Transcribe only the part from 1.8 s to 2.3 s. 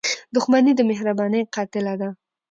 ده.